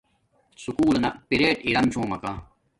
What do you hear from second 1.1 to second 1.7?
پیرٹ